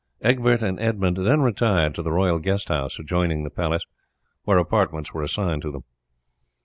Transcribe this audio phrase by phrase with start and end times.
[0.23, 3.85] Egbert and Edmund then retired to the royal guest house adjoining the palace,
[4.45, 5.83] where apartments were assigned to them.